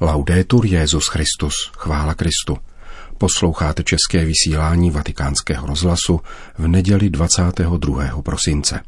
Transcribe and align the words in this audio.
Laudetur 0.00 0.66
Jezus 0.66 1.06
Christus, 1.08 1.54
chvála 1.76 2.14
Kristu. 2.14 2.56
Posloucháte 3.18 3.82
české 3.82 4.24
vysílání 4.24 4.90
Vatikánského 4.90 5.66
rozhlasu 5.66 6.20
v 6.58 6.68
neděli 6.68 7.10
22. 7.10 8.22
prosince. 8.22 8.80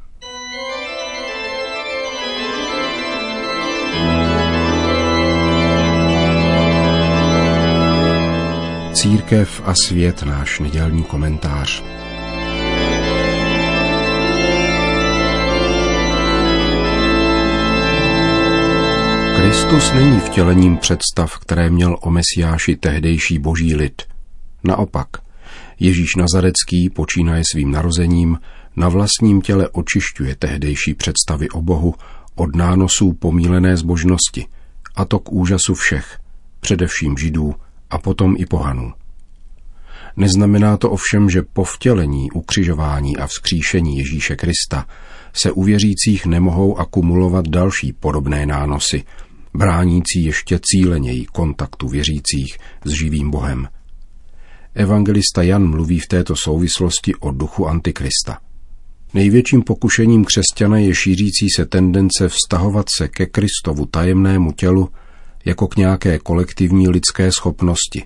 Církev 8.92 9.63
a 9.65 9.74
svět 9.74 10.22
náš 10.22 10.61
nedělní 10.61 11.03
komentář. 11.03 11.83
Kristus 19.51 19.92
není 19.92 20.20
vtělením 20.20 20.77
představ, 20.77 21.38
které 21.38 21.70
měl 21.70 21.96
o 22.00 22.10
Mesiáši 22.10 22.77
tehdejší 22.77 23.38
boží 23.38 23.74
lid. 23.74 24.02
Naopak, 24.64 25.09
Ježíš 25.80 26.16
Nazarecký 26.16 26.90
počínaje 26.90 27.42
svým 27.52 27.70
narozením 27.70 28.38
na 28.76 28.88
vlastním 28.88 29.40
těle 29.40 29.68
očišťuje 29.68 30.36
tehdejší 30.36 30.95
představy 30.95 31.50
o 31.50 31.62
Bohu 31.62 31.95
od 32.34 32.56
nánosů 32.56 33.12
pomílené 33.12 33.76
zbožnosti, 33.76 34.46
a 34.96 35.04
to 35.04 35.18
k 35.18 35.32
úžasu 35.32 35.74
všech, 35.74 36.18
především 36.60 37.18
židů 37.18 37.54
a 37.90 37.98
potom 37.98 38.34
i 38.38 38.46
pohanů. 38.46 38.92
Neznamená 40.16 40.76
to 40.76 40.90
ovšem, 40.90 41.30
že 41.30 41.42
po 41.42 41.64
vtělení, 41.64 42.30
ukřižování 42.30 43.16
a 43.16 43.26
vzkříšení 43.26 43.98
Ježíše 43.98 44.37
Krista 44.37 44.87
se 45.32 45.52
u 45.52 45.62
věřících 45.62 46.26
nemohou 46.26 46.78
akumulovat 46.78 47.48
další 47.48 47.92
podobné 47.92 48.46
nánosy, 48.46 49.04
bránící 49.54 50.24
ještě 50.24 50.60
cíleněji 50.62 51.24
kontaktu 51.24 51.88
věřících 51.88 52.59
s 52.84 52.90
živým 52.90 53.30
Bohem. 53.30 53.68
Evangelista 54.74 55.43
Jan 55.43 55.70
mluví 55.70 55.98
v 55.98 56.09
této 56.09 56.37
souvislosti 56.37 57.15
o 57.15 57.30
duchu 57.30 57.66
Antikrista. 57.68 58.38
Největším 59.15 59.62
pokušením 59.62 60.24
křesťana 60.24 60.78
je 60.78 60.95
šířící 60.95 61.46
se 61.56 61.66
tendence 61.66 62.28
vztahovat 62.28 62.87
se 62.98 63.09
ke 63.09 63.26
Kristovu 63.26 63.87
tajemnému 63.87 64.53
tělu 64.53 64.89
jako 65.45 65.69
k 65.69 65.77
nějaké 65.77 66.19
kolektivní 66.19 66.89
lidské 66.89 67.33
schopnosti, 67.33 68.05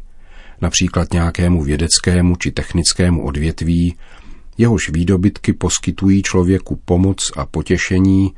například 0.61 1.13
nějakému 1.13 1.63
vědeckému 1.63 2.37
či 2.37 2.51
technickému 2.51 3.25
odvětví, 3.25 3.97
jehož 4.59 4.91
výdobytky 4.91 5.53
poskytují 5.53 6.23
člověku 6.23 6.81
pomoc 6.85 7.19
a 7.37 7.47
potěšení, 7.47 8.35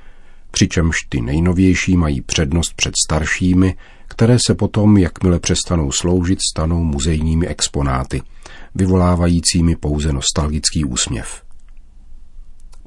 přičemž 0.51 0.97
ty 1.09 1.21
nejnovější 1.21 1.97
mají 1.97 2.21
přednost 2.21 2.73
před 2.77 2.95
staršími, 3.07 3.77
které 4.09 4.37
se 4.47 4.55
potom, 4.55 4.97
jakmile 4.97 5.41
přestanou 5.41 5.93
sloužit, 5.93 6.39
stanou 6.53 6.85
muzejními 6.85 7.47
exponáty, 7.47 8.23
vyvolávajícími 8.75 9.77
pouze 9.77 10.13
nostalgický 10.13 10.85
úsměv. 10.85 11.43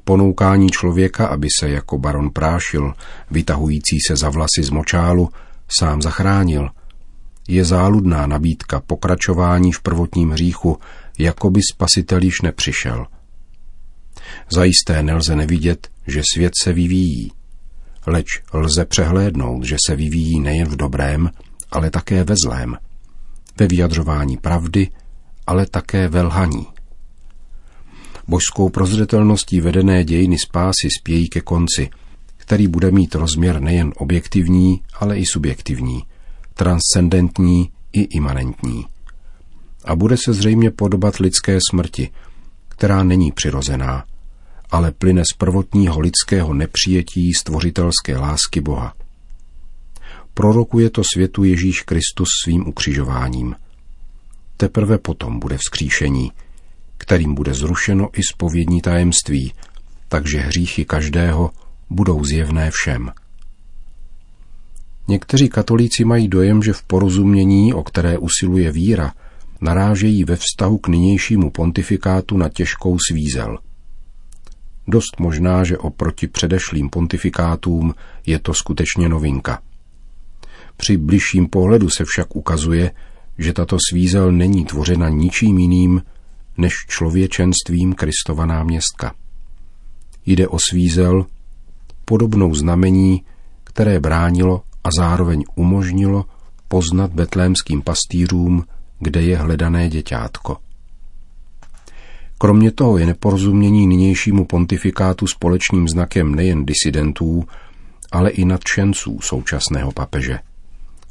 Ponoukání 0.04 0.70
člověka, 0.70 1.26
aby 1.26 1.48
se 1.60 1.68
jako 1.68 1.98
baron 1.98 2.30
prášil, 2.30 2.94
vytahující 3.30 3.98
se 4.08 4.16
za 4.16 4.28
vlasy 4.30 4.62
z 4.62 4.70
močálu, 4.70 5.28
sám 5.78 6.02
zachránil, 6.02 6.70
je 7.48 7.64
záludná 7.64 8.26
nabídka 8.26 8.80
pokračování 8.80 9.72
v 9.72 9.80
prvotním 9.80 10.30
hříchu, 10.30 10.78
jako 11.18 11.50
by 11.50 11.60
spasitel 11.72 12.22
již 12.22 12.40
nepřišel. 12.40 13.06
Zajisté 14.50 15.02
nelze 15.02 15.36
nevidět, 15.36 15.88
že 16.06 16.22
svět 16.34 16.52
se 16.62 16.72
vyvíjí, 16.72 17.32
leč 18.06 18.26
lze 18.52 18.84
přehlédnout, 18.84 19.64
že 19.64 19.76
se 19.86 19.96
vyvíjí 19.96 20.40
nejen 20.40 20.68
v 20.68 20.76
dobrém, 20.76 21.30
ale 21.70 21.90
také 21.90 22.24
ve 22.24 22.34
zlém, 22.44 22.76
ve 23.58 23.66
vyjadřování 23.66 24.36
pravdy, 24.36 24.88
ale 25.46 25.66
také 25.66 26.08
ve 26.08 26.22
lhaní. 26.22 26.66
Božskou 28.28 28.68
prozřetelností 28.68 29.60
vedené 29.60 30.04
dějiny 30.04 30.38
spásy 30.38 30.88
spějí 31.00 31.28
ke 31.28 31.40
konci, 31.40 31.90
který 32.36 32.68
bude 32.68 32.90
mít 32.90 33.14
rozměr 33.14 33.60
nejen 33.60 33.92
objektivní, 33.96 34.82
ale 34.98 35.18
i 35.18 35.26
subjektivní, 35.26 36.04
transcendentní 36.54 37.70
i 37.92 38.00
imanentní. 38.00 38.86
A 39.84 39.96
bude 39.96 40.16
se 40.24 40.32
zřejmě 40.32 40.70
podobat 40.70 41.16
lidské 41.16 41.58
smrti, 41.70 42.10
která 42.68 43.02
není 43.02 43.32
přirozená, 43.32 44.04
ale 44.70 44.92
plyne 44.92 45.22
z 45.32 45.36
prvotního 45.36 46.00
lidského 46.00 46.54
nepřijetí 46.54 47.34
stvořitelské 47.34 48.16
lásky 48.16 48.60
Boha. 48.60 48.94
Prorokuje 50.34 50.90
to 50.90 51.02
světu 51.14 51.44
Ježíš 51.44 51.80
Kristus 51.82 52.28
svým 52.44 52.68
ukřižováním. 52.68 53.56
Teprve 54.56 54.98
potom 54.98 55.38
bude 55.38 55.56
vzkříšení, 55.58 56.32
kterým 56.98 57.34
bude 57.34 57.54
zrušeno 57.54 58.08
i 58.12 58.22
spovědní 58.22 58.80
tajemství, 58.80 59.52
takže 60.08 60.38
hříchy 60.40 60.84
každého 60.84 61.50
budou 61.90 62.24
zjevné 62.24 62.70
všem. 62.70 63.10
Někteří 65.08 65.48
katolíci 65.48 66.04
mají 66.04 66.28
dojem, 66.28 66.62
že 66.62 66.72
v 66.72 66.82
porozumění, 66.82 67.74
o 67.74 67.82
které 67.82 68.18
usiluje 68.18 68.72
víra, 68.72 69.14
narážejí 69.60 70.24
ve 70.24 70.36
vztahu 70.36 70.78
k 70.78 70.88
nynějšímu 70.88 71.50
pontifikátu 71.50 72.36
na 72.36 72.48
těžkou 72.48 72.96
svízel– 73.10 73.58
Dost 74.88 75.20
možná, 75.20 75.64
že 75.64 75.78
oproti 75.78 76.26
předešlým 76.26 76.90
pontifikátům 76.90 77.94
je 78.26 78.38
to 78.38 78.54
skutečně 78.54 79.08
novinka. 79.08 79.62
Při 80.76 80.96
bližším 80.96 81.48
pohledu 81.48 81.90
se 81.90 82.04
však 82.04 82.36
ukazuje, 82.36 82.90
že 83.38 83.52
tato 83.52 83.76
svízel 83.90 84.32
není 84.32 84.64
tvořena 84.64 85.08
ničím 85.08 85.58
jiným 85.58 86.02
než 86.58 86.74
člověčenstvím 86.88 87.92
Kristova 87.94 88.46
náměstka. 88.46 89.14
Jde 90.26 90.48
o 90.48 90.58
svízel, 90.70 91.26
podobnou 92.04 92.54
znamení, 92.54 93.24
které 93.64 94.00
bránilo 94.00 94.62
a 94.84 94.88
zároveň 94.98 95.44
umožnilo 95.54 96.24
poznat 96.68 97.12
betlémským 97.12 97.82
pastýřům, 97.82 98.64
kde 98.98 99.22
je 99.22 99.36
hledané 99.36 99.88
děťátko. 99.88 100.56
Kromě 102.42 102.70
toho 102.70 102.98
je 102.98 103.06
neporozumění 103.06 103.86
nynějšímu 103.86 104.44
pontifikátu 104.44 105.26
společným 105.26 105.88
znakem 105.88 106.34
nejen 106.34 106.66
disidentů, 106.66 107.44
ale 108.12 108.30
i 108.30 108.44
nadšenců 108.44 109.18
současného 109.20 109.92
papeže. 109.92 110.38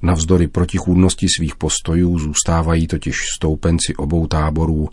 Navzdory 0.02 0.48
protichůdnosti 0.48 1.28
svých 1.38 1.56
postojů 1.56 2.20
zůstávají 2.20 2.88
totiž 2.88 3.16
stoupenci 3.36 3.96
obou 3.96 4.28
táborů 4.28 4.90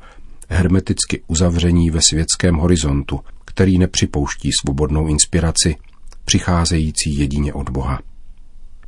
hermeticky 0.49 1.23
uzavření 1.27 1.91
ve 1.91 2.01
světském 2.03 2.55
horizontu, 2.55 3.21
který 3.45 3.79
nepřipouští 3.79 4.51
svobodnou 4.61 5.09
inspiraci, 5.09 5.77
přicházející 6.25 7.19
jedině 7.19 7.53
od 7.53 7.71
Boha. 7.71 8.01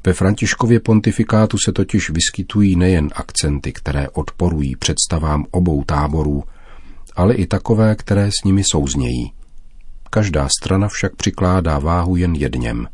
Ve 0.06 0.12
Františkově 0.12 0.80
pontifikátu 0.80 1.56
se 1.64 1.72
totiž 1.72 2.10
vyskytují 2.10 2.76
nejen 2.76 3.10
akcenty, 3.14 3.72
které 3.72 4.08
odporují 4.08 4.76
představám 4.76 5.44
obou 5.50 5.84
táborů, 5.84 6.44
ale 7.18 7.34
i 7.34 7.46
takové, 7.46 7.94
které 7.94 8.30
s 8.30 8.44
nimi 8.44 8.62
souznějí. 8.72 9.32
Každá 10.10 10.48
strana 10.60 10.88
však 10.88 11.16
přikládá 11.16 11.78
váhu 11.78 12.16
jen 12.16 12.34
jedněm, 12.34 12.86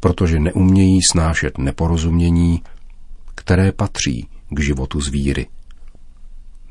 protože 0.00 0.40
neumějí 0.40 0.98
snášet 1.12 1.58
neporozumění, 1.58 2.62
které 3.34 3.72
patří 3.72 4.28
k 4.50 4.60
životu 4.60 5.00
zvíry. 5.00 5.46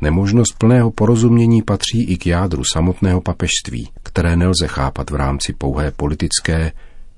Nemožnost 0.01 0.57
plného 0.57 0.91
porozumění 0.91 1.61
patří 1.61 2.03
i 2.03 2.17
k 2.17 2.27
jádru 2.27 2.63
samotného 2.73 3.21
papežství, 3.21 3.89
které 4.03 4.35
nelze 4.35 4.67
chápat 4.67 5.09
v 5.09 5.15
rámci 5.15 5.53
pouhé 5.53 5.91
politické, 5.91 6.71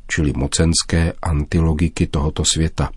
čili 0.08 0.34
mocenské 0.36 1.14
antilogiky 1.22 2.08
tohoto 2.08 2.44
světa. 2.46 2.90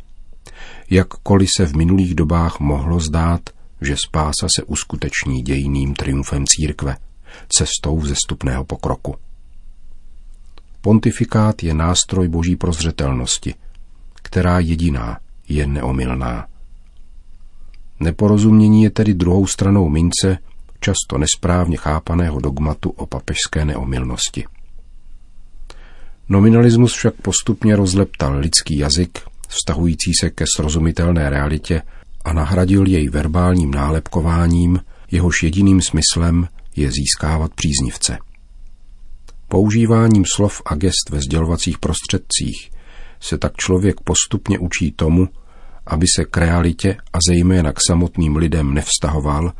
Jakkoliv 0.90 1.48
se 1.56 1.66
v 1.66 1.76
minulých 1.76 2.14
dobách 2.14 2.60
mohlo 2.60 3.00
zdát, 3.00 3.40
že 3.80 3.96
spása 3.96 4.46
se 4.56 4.62
uskuteční 4.62 5.42
dějným 5.42 5.94
triumfem 5.94 6.44
církve, 6.46 6.96
cestou 7.48 7.98
vzestupného 7.98 8.64
pokroku. 8.64 9.16
Pontifikát 10.80 11.62
je 11.62 11.74
nástroj 11.74 12.28
boží 12.28 12.56
prozřetelnosti, 12.56 13.54
která 14.14 14.58
jediná 14.58 15.18
je 15.48 15.66
neomilná. 15.66 16.46
Neporozumění 18.00 18.82
je 18.82 18.90
tedy 18.90 19.14
druhou 19.14 19.46
stranou 19.46 19.88
mince 19.88 20.38
často 20.80 21.18
nesprávně 21.18 21.76
chápaného 21.76 22.40
dogmatu 22.40 22.90
o 22.90 23.06
papežské 23.06 23.64
neomilnosti. 23.64 24.44
Nominalismus 26.28 26.94
však 26.94 27.14
postupně 27.14 27.76
rozleptal 27.76 28.38
lidský 28.38 28.78
jazyk, 28.78 29.18
vztahující 29.48 30.12
se 30.20 30.30
ke 30.30 30.44
srozumitelné 30.56 31.30
realitě 31.30 31.82
a 32.24 32.32
nahradil 32.32 32.86
jej 32.86 33.08
verbálním 33.08 33.70
nálepkováním, 33.70 34.80
jehož 35.10 35.42
jediným 35.42 35.80
smyslem 35.82 36.48
je 36.76 36.90
získávat 36.90 37.54
příznivce. 37.54 38.18
Používáním 39.48 40.24
slov 40.34 40.62
a 40.66 40.74
gest 40.74 41.10
ve 41.10 41.20
sdělovacích 41.20 41.78
prostředcích 41.78 42.70
se 43.20 43.38
tak 43.38 43.56
člověk 43.56 44.00
postupně 44.00 44.58
učí 44.58 44.92
tomu, 44.92 45.28
aby 45.86 46.06
se 46.16 46.24
k 46.24 46.36
realitě 46.36 46.96
a 47.12 47.18
zejména 47.28 47.72
k 47.72 47.78
samotným 47.86 48.36
lidem 48.36 48.74
nevztahoval, 48.74 49.52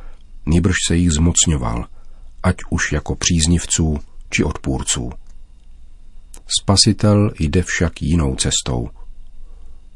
nýbrž 0.47 0.75
se 0.87 0.97
jich 0.97 1.13
zmocňoval, 1.13 1.87
ať 2.43 2.57
už 2.71 2.93
jako 2.93 3.15
příznivců 3.15 3.99
či 4.31 4.45
odpůrců. 4.45 5.11
Spasitel 6.61 7.31
jde 7.39 7.63
však 7.63 8.03
jinou 8.03 8.37
cestou. 8.37 8.89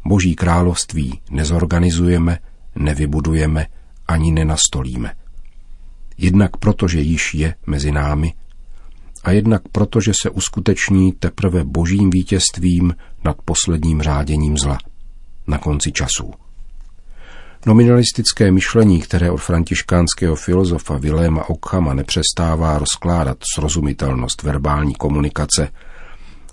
Boží 0.07 0.35
království 0.35 1.21
nezorganizujeme, 1.31 2.39
nevybudujeme 2.75 3.67
ani 4.09 4.33
nenastolíme. 4.33 5.13
Jednak 6.19 6.57
protože 6.57 7.01
již 7.01 7.35
je 7.35 7.55
mezi 7.67 7.93
námi 7.93 8.35
a 9.25 9.31
jednak 9.31 9.63
protože 9.73 10.13
se 10.23 10.31
uskuteční 10.31 11.13
teprve 11.13 11.65
božím 11.65 12.11
vítězstvím 12.11 12.95
nad 13.25 13.37
posledním 13.45 14.03
řáděním 14.03 14.59
zla 14.59 14.79
na 15.47 15.59
konci 15.59 15.93
časů. 15.93 16.35
Nominalistické 17.67 18.53
myšlení, 18.53 19.01
které 19.01 19.31
od 19.31 19.37
františkánského 19.37 20.37
filozofa 20.37 20.99
Viléma 20.99 21.49
Okhama 21.49 21.95
nepřestává 21.95 22.79
rozkládat 22.79 23.39
srozumitelnost 23.55 24.43
verbální 24.43 24.95
komunikace, 24.95 25.69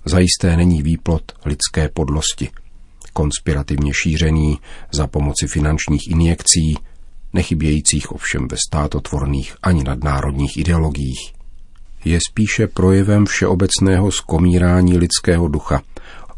zajisté 0.04 0.56
není 0.56 0.82
výplot 0.82 1.32
lidské 1.44 1.88
podlosti, 1.88 2.48
konspirativně 3.12 3.92
šířený 4.02 4.58
za 4.92 5.06
pomoci 5.06 5.46
finančních 5.46 6.10
injekcí, 6.10 6.74
nechybějících 7.32 8.12
ovšem 8.12 8.48
ve 8.50 8.56
státotvorných 8.68 9.56
ani 9.62 9.84
nadnárodních 9.84 10.56
ideologiích. 10.56 11.32
Je 12.04 12.18
spíše 12.30 12.66
projevem 12.66 13.26
všeobecného 13.26 14.12
skomírání 14.12 14.98
lidského 14.98 15.48
ducha, 15.48 15.82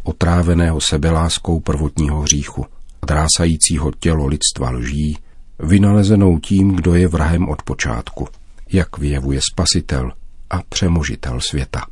otráveného 0.05 0.81
sebeláskou 0.81 1.61
prvotního 1.61 2.21
hříchu, 2.21 2.67
drásajícího 3.07 3.93
tělo 3.99 4.27
lidstva 4.27 4.71
lží, 4.71 5.19
vynalezenou 5.59 6.39
tím, 6.39 6.77
kdo 6.77 6.95
je 6.95 7.09
vrahem 7.09 7.49
od 7.49 7.63
počátku, 7.63 8.29
jak 8.73 8.99
vyjevuje 8.99 9.41
spasitel 9.53 10.13
a 10.51 10.63
přemožitel 10.69 11.41
světa. 11.41 11.92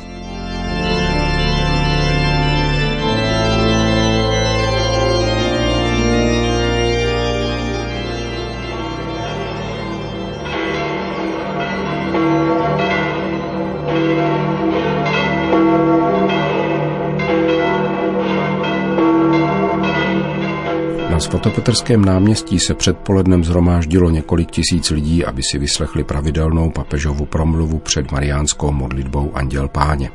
Svatopetrském 21.41 22.05
náměstí 22.05 22.59
se 22.59 22.73
předpolednem 22.73 23.43
zhromáždilo 23.43 24.09
několik 24.09 24.51
tisíc 24.51 24.89
lidí, 24.89 25.25
aby 25.25 25.41
si 25.43 25.57
vyslechli 25.57 26.03
pravidelnou 26.03 26.69
papežovu 26.69 27.25
promluvu 27.25 27.79
před 27.79 28.11
mariánskou 28.11 28.71
modlitbou 28.71 29.31
Anděl 29.33 29.67
Páně. 29.67 30.09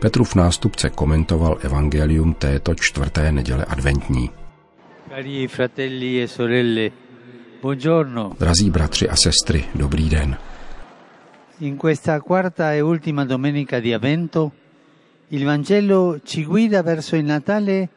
Petrův 0.00 0.34
nástupce 0.34 0.90
komentoval 0.90 1.58
evangelium 1.60 2.34
této 2.34 2.74
čtvrté 2.74 3.32
neděle 3.32 3.64
adventní. 3.64 4.30
Cari 5.08 5.48
fratelli 5.48 6.22
e 6.22 6.28
sorelle, 6.28 6.90
buongiorno. 7.62 8.32
Drazí 8.38 8.70
bratři 8.70 9.08
a 9.08 9.16
sestry, 9.16 9.64
dobrý 9.74 10.08
den. 10.08 10.36
In 11.60 11.76
questa 11.76 12.20
quarta 12.20 12.74
e 12.74 12.82
ultima 12.82 13.24
domenica 13.24 13.80
di 13.80 13.94
Avvento, 13.94 14.52
il 15.30 15.44
Vangelo 15.44 16.16
ci 16.24 16.44
guida 16.44 16.82
verso 16.82 17.16
il 17.16 17.24
Natale 17.24 17.88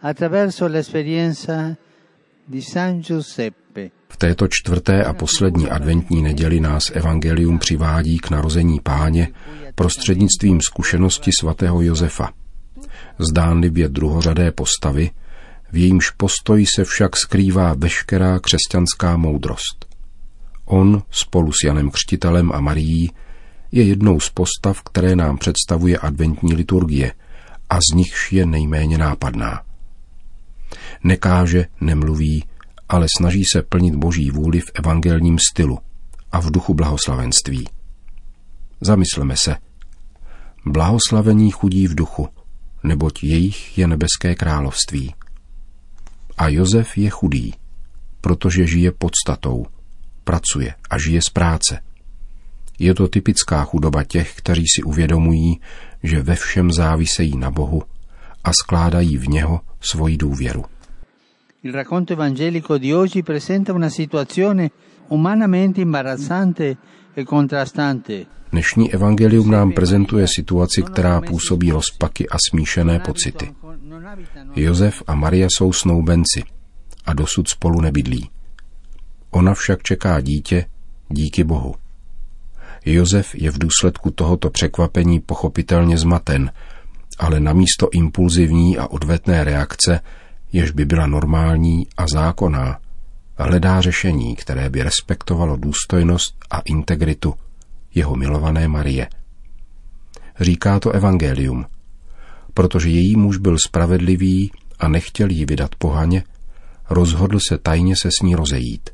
attraverso 0.00 0.66
l'esperienza 0.66 1.76
di 2.44 2.62
San 2.62 3.00
Giuseppe. 3.00 3.90
V 4.08 4.16
této 4.16 4.48
čtvrté 4.48 5.04
a 5.04 5.12
poslední 5.12 5.70
adventní 5.70 6.22
neděli 6.22 6.60
nás 6.60 6.90
Evangelium 6.90 7.58
přivádí 7.58 8.18
k 8.18 8.30
narození 8.30 8.80
páně 8.80 9.28
prostřednictvím 9.74 10.60
zkušenosti 10.60 11.30
svatého 11.40 11.82
Josefa. 11.82 12.32
Zdánlivě 13.18 13.88
druhořadé 13.88 14.52
postavy, 14.52 15.10
v 15.72 15.76
jejímž 15.76 16.10
postoji 16.10 16.66
se 16.66 16.84
však 16.84 17.16
skrývá 17.16 17.74
veškerá 17.74 18.38
křesťanská 18.38 19.16
moudrost. 19.16 19.86
On 20.64 21.02
spolu 21.10 21.52
s 21.52 21.64
Janem 21.64 21.90
Křtitelem 21.90 22.52
a 22.52 22.60
Marií 22.60 23.10
je 23.72 23.82
jednou 23.82 24.20
z 24.20 24.30
postav, 24.30 24.82
které 24.82 25.16
nám 25.16 25.38
představuje 25.38 25.98
adventní 25.98 26.54
liturgie 26.54 27.12
a 27.70 27.76
z 27.76 27.94
nichž 27.94 28.32
je 28.32 28.46
nejméně 28.46 28.98
nápadná 28.98 29.69
nekáže, 31.04 31.66
nemluví, 31.80 32.44
ale 32.88 33.06
snaží 33.18 33.42
se 33.52 33.62
plnit 33.62 33.94
boží 33.94 34.30
vůli 34.30 34.60
v 34.60 34.70
evangelním 34.74 35.38
stylu 35.50 35.78
a 36.32 36.40
v 36.40 36.50
duchu 36.50 36.74
blahoslavenství. 36.74 37.68
Zamysleme 38.80 39.36
se. 39.36 39.56
Blahoslavení 40.66 41.50
chudí 41.50 41.86
v 41.86 41.94
duchu, 41.94 42.28
neboť 42.82 43.24
jejich 43.24 43.78
je 43.78 43.86
nebeské 43.86 44.34
království. 44.34 45.14
A 46.38 46.48
Josef 46.48 46.98
je 46.98 47.10
chudý, 47.10 47.54
protože 48.20 48.66
žije 48.66 48.92
podstatou, 48.92 49.66
pracuje 50.24 50.74
a 50.90 50.98
žije 50.98 51.22
z 51.22 51.30
práce. 51.30 51.80
Je 52.78 52.94
to 52.94 53.08
typická 53.08 53.64
chudoba 53.64 54.04
těch, 54.04 54.34
kteří 54.36 54.64
si 54.76 54.82
uvědomují, 54.82 55.60
že 56.02 56.22
ve 56.22 56.36
všem 56.36 56.72
závisejí 56.72 57.36
na 57.36 57.50
Bohu 57.50 57.82
a 58.44 58.50
skládají 58.52 59.18
v 59.18 59.28
něho 59.28 59.60
svoji 59.80 60.16
důvěru. 60.16 60.64
Il 61.62 61.74
racconto 61.74 62.14
evangelico 62.14 62.78
di 62.78 62.90
oggi 62.90 63.22
presenta 63.22 63.74
una 63.74 63.90
situazione 63.90 64.70
umanamente 65.08 65.82
imbarazzante 65.82 66.76
e 67.12 67.24
contrastante. 67.24 68.26
Dnešní 68.50 68.92
evangelium 68.92 69.50
nám 69.50 69.72
prezentuje 69.72 70.26
situaci, 70.28 70.82
která 70.82 71.20
působí 71.20 71.70
rozpaky 71.70 72.28
a 72.28 72.36
smíšené 72.48 72.98
pocity. 73.00 73.52
Josef 74.56 75.02
a 75.06 75.14
Maria 75.14 75.48
jsou 75.50 75.72
snoubenci 75.72 76.42
a 77.04 77.12
dosud 77.12 77.48
spolu 77.48 77.80
nebydlí. 77.80 78.30
Ona 79.30 79.54
však 79.54 79.82
čeká 79.82 80.20
dítě 80.20 80.66
díky 81.08 81.44
Bohu. 81.44 81.74
Josef 82.84 83.34
je 83.34 83.50
v 83.50 83.58
důsledku 83.58 84.10
tohoto 84.10 84.50
překvapení 84.50 85.20
pochopitelně 85.20 85.98
zmaten, 85.98 86.52
ale 87.18 87.40
namísto 87.40 87.88
impulzivní 87.92 88.78
a 88.78 88.86
odvetné 88.86 89.44
reakce 89.44 90.00
jež 90.52 90.70
by 90.70 90.84
byla 90.84 91.06
normální 91.06 91.86
a 91.96 92.06
zákonná, 92.12 92.78
hledá 93.36 93.80
řešení, 93.80 94.36
které 94.36 94.70
by 94.70 94.82
respektovalo 94.82 95.56
důstojnost 95.56 96.34
a 96.50 96.58
integritu 96.58 97.34
jeho 97.94 98.16
milované 98.16 98.68
Marie. 98.68 99.08
Říká 100.40 100.80
to 100.80 100.90
evangelium, 100.90 101.66
protože 102.54 102.88
její 102.88 103.16
muž 103.16 103.36
byl 103.36 103.56
spravedlivý 103.66 104.52
a 104.78 104.88
nechtěl 104.88 105.30
ji 105.30 105.44
vydat 105.44 105.74
pohaně, 105.74 106.24
rozhodl 106.90 107.38
se 107.48 107.58
tajně 107.58 107.94
se 107.96 108.08
s 108.18 108.22
ní 108.22 108.34
rozejít. 108.34 108.90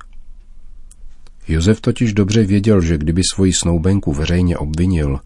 Josef 1.48 1.80
totiž 1.80 2.12
dobře 2.12 2.44
věděl, 2.44 2.80
že 2.80 2.98
kdyby 2.98 3.22
svoji 3.34 3.52
snoubenku 3.52 4.12
veřejně 4.12 4.58
obvinil, 4.58 5.20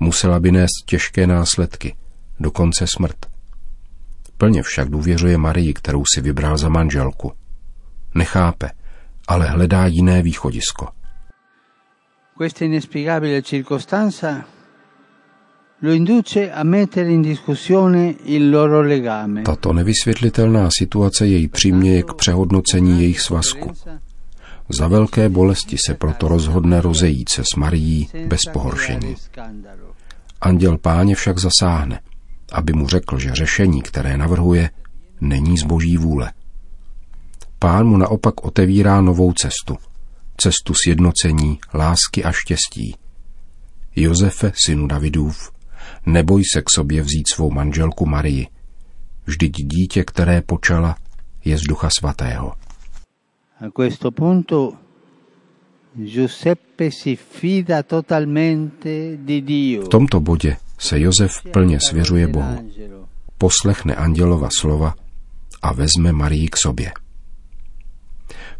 musela 0.00 0.40
by 0.40 0.52
nést 0.52 0.84
těžké 0.86 1.26
následky, 1.26 1.96
dokonce 2.40 2.84
smrt. 2.96 3.37
Plně 4.38 4.62
však 4.62 4.88
důvěřuje 4.88 5.38
Marii, 5.38 5.74
kterou 5.74 6.02
si 6.14 6.20
vybral 6.20 6.58
za 6.58 6.68
manželku. 6.68 7.32
Nechápe, 8.14 8.70
ale 9.28 9.46
hledá 9.46 9.86
jiné 9.86 10.22
východisko. 10.22 10.88
Questa 12.36 12.64
circostanza 13.42 14.44
lo 15.82 15.92
induce 15.92 16.52
a 16.52 16.62
mettere 16.62 17.10
in 17.10 17.22
discussione 17.22 18.14
il 18.24 18.50
loro 18.50 18.82
legame. 18.82 19.42
Tato 19.42 19.72
nevysvětlitelná 19.72 20.68
situace 20.78 21.26
jej 21.26 21.48
přiměje 21.48 22.02
k 22.02 22.14
přehodnocení 22.14 23.00
jejich 23.00 23.20
svazku. 23.20 23.72
Za 24.68 24.88
velké 24.88 25.28
bolesti 25.28 25.76
se 25.86 25.94
proto 25.94 26.28
rozhodne 26.28 26.80
rozejít 26.80 27.28
se 27.28 27.42
s 27.42 27.56
Marií 27.56 28.08
bez 28.26 28.40
pohoršení. 28.52 29.14
Anděl 30.40 30.78
páně 30.78 31.14
však 31.14 31.38
zasáhne 31.38 32.00
aby 32.52 32.72
mu 32.72 32.88
řekl, 32.88 33.18
že 33.18 33.34
řešení, 33.34 33.82
které 33.82 34.16
navrhuje, 34.16 34.70
není 35.20 35.58
z 35.58 35.62
boží 35.62 35.96
vůle. 35.96 36.32
Pán 37.58 37.86
mu 37.86 37.96
naopak 37.96 38.44
otevírá 38.44 39.00
novou 39.00 39.32
cestu. 39.32 39.76
Cestu 40.36 40.72
sjednocení, 40.84 41.58
lásky 41.74 42.24
a 42.24 42.32
štěstí. 42.32 42.96
Josefe, 43.96 44.52
synu 44.66 44.86
Davidův, 44.86 45.52
neboj 46.06 46.42
se 46.52 46.62
k 46.62 46.70
sobě 46.74 47.02
vzít 47.02 47.24
svou 47.34 47.50
manželku 47.50 48.06
Marii. 48.06 48.46
Vždyť 49.26 49.52
dítě, 49.56 50.04
které 50.04 50.42
počala, 50.42 50.96
je 51.44 51.58
z 51.58 51.62
ducha 51.62 51.88
svatého. 51.98 52.52
A 53.60 53.70
questo 53.70 54.10
punto 54.10 54.72
Giuseppe 55.96 56.90
si 56.90 57.16
fida 57.16 57.82
totalmente 57.82 59.16
di 59.16 59.40
Dio. 59.40 59.82
V 59.82 59.88
tomto 59.88 60.20
bodě 60.20 60.56
se 60.78 61.00
Josef 61.00 61.42
plně 61.52 61.78
svěřuje 61.88 62.28
Bohu, 62.28 62.70
poslechne 63.38 63.94
andělova 63.94 64.48
slova 64.60 64.94
a 65.62 65.72
vezme 65.72 66.12
Marii 66.12 66.48
k 66.48 66.56
sobě. 66.62 66.92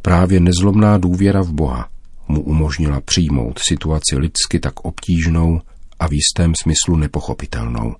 Právě 0.02 0.40
nezlomná 0.40 0.98
důvěra 0.98 1.42
v 1.42 1.52
Boha 1.52 1.88
mu 2.28 2.40
umožnila 2.40 3.00
přijmout 3.00 3.58
situaci 3.58 4.16
lidsky 4.16 4.60
tak 4.60 4.80
obtížnou 4.80 5.60
a 5.98 6.08
v 6.08 6.12
jistém 6.12 6.52
smyslu 6.62 6.96
nepochopitelnou. 6.96 7.96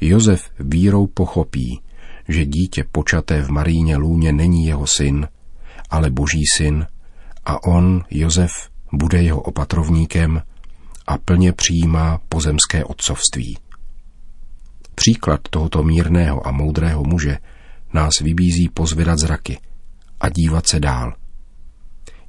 Josef 0.00 0.50
vírou 0.58 1.06
pochopí, 1.06 1.80
že 2.28 2.44
dítě 2.44 2.84
počaté 2.92 3.42
v 3.42 3.48
Maríně 3.48 3.96
lůně 3.96 4.32
není 4.32 4.66
jeho 4.66 4.86
syn, 4.86 5.28
ale 5.90 6.10
boží 6.10 6.42
syn 6.56 6.86
a 7.44 7.62
on, 7.62 8.04
Josef, 8.10 8.52
bude 8.92 9.22
jeho 9.22 9.40
opatrovníkem 9.40 10.42
a 11.06 11.18
plně 11.18 11.52
přijímá 11.52 12.20
pozemské 12.28 12.84
otcovství. 12.84 13.58
Příklad 14.94 15.40
tohoto 15.50 15.82
mírného 15.82 16.46
a 16.46 16.50
moudrého 16.50 17.04
muže 17.04 17.38
nás 17.92 18.12
vybízí 18.20 18.68
pozvedat 18.68 19.18
zraky 19.18 19.58
a 20.20 20.28
dívat 20.28 20.66
se 20.66 20.80
dál. 20.80 21.14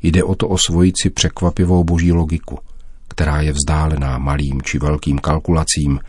Jde 0.02 0.24
o 0.24 0.36
to 0.36 0.48
osvojit 0.48 0.96
si 1.02 1.10
překvapivou 1.10 1.84
boží 1.84 2.12
logiku, 2.12 2.60
která 3.08 3.42
je 3.42 3.52
vzdálená 3.52 4.18
malým 4.18 4.62
či 4.62 4.80
velkým 4.80 5.20
kalkulacím 5.20 6.00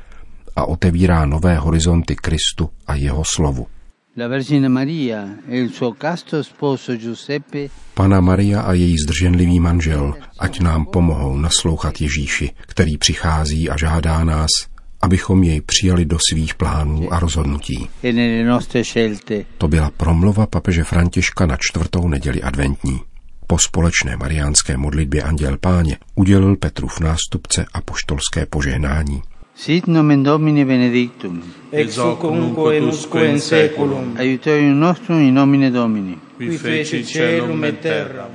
a 0.56 0.64
otevírá 0.64 1.26
nové 1.26 1.56
horizonty 1.58 2.16
Kristu 2.16 2.70
a 2.86 2.94
jeho 2.94 3.22
slovu. 3.34 3.66
La 4.16 4.28
Vergine 4.28 4.68
Maria 4.68 5.38
e 5.48 5.58
il 5.58 5.72
suo 5.72 5.92
casto 5.94 6.40
sposo 6.44 6.96
Giuseppe 6.96 7.68
Pana 7.94 8.20
Maria 8.20 8.60
a 8.60 8.72
její 8.72 8.96
zdrženlivý 8.98 9.60
manžel, 9.60 10.14
ať 10.38 10.60
nám 10.60 10.86
pomohou 10.86 11.36
naslouchat 11.36 12.00
Ježíši, 12.00 12.50
který 12.66 12.98
přichází 12.98 13.70
a 13.70 13.76
žádá 13.76 14.24
nás, 14.24 14.50
abychom 15.02 15.42
jej 15.42 15.60
přijali 15.60 16.04
do 16.04 16.18
svých 16.30 16.54
plánů 16.54 17.12
a 17.12 17.18
rozhodnutí. 17.18 17.88
e. 18.02 19.44
To 19.58 19.68
byla 19.68 19.90
promluva 19.90 20.46
papeže 20.46 20.84
Františka 20.84 21.46
na 21.46 21.56
čtvrtou 21.60 22.08
neděli 22.08 22.42
adventní. 22.42 23.00
Po 23.46 23.58
společné 23.58 24.16
mariánské 24.16 24.76
modlitbě 24.76 25.22
Anděl 25.22 25.58
Páně 25.58 25.98
udělil 26.14 26.56
Petrův 26.56 27.00
nástupce 27.00 27.64
apoštolské 27.72 28.46
požehnání. 28.46 29.22
Sit 29.56 29.86
nomen 29.86 30.22
Domini 30.24 30.64
benedictum. 30.64 31.40
ex 31.70 31.96
hoc 31.98 32.22
nunc 32.24 32.58
et 32.72 32.80
usque 32.82 33.24
in 33.24 33.38
seculum, 33.38 34.16
Aiuterium 34.18 34.78
nostrum 34.78 35.20
in 35.20 35.32
nomine 35.32 35.70
Domini. 35.70 36.18
qui 36.36 36.56
feci 36.56 37.04
celum 37.04 37.62
et 37.64 37.80
terram. 37.80 38.30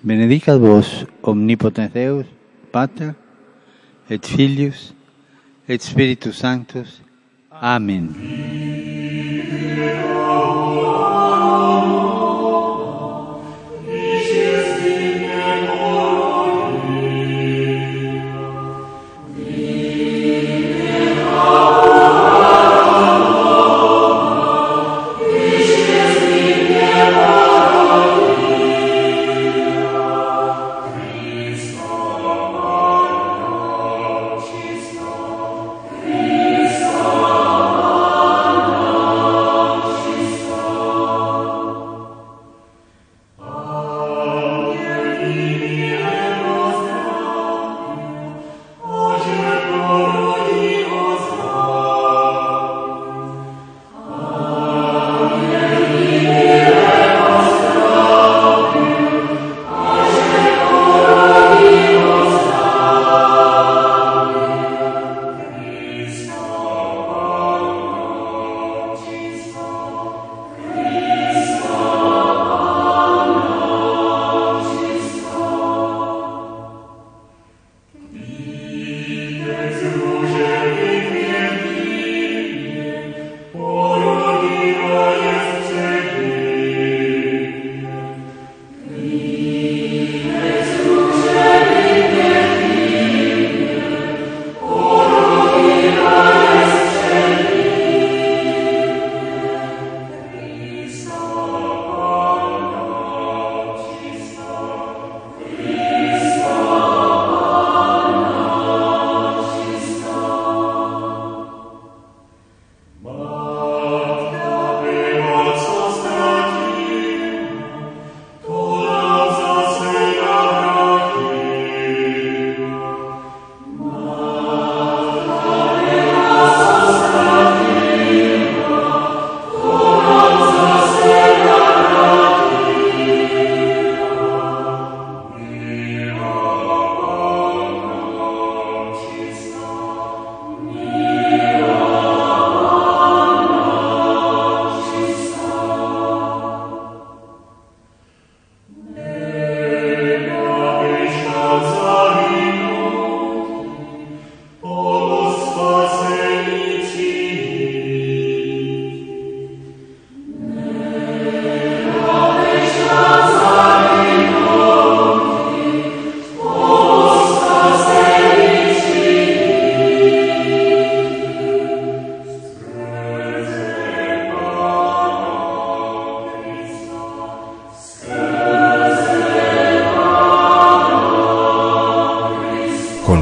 Benedicat 0.00 0.58
vos 0.58 1.06
omnipotens 1.22 1.90
Deus, 1.92 2.26
Pater, 2.70 3.14
et 4.08 4.26
Filius, 4.26 4.94
et 5.68 5.80
Spiritus 5.82 6.36
Sanctus. 6.36 7.00
Amen. 7.50 8.14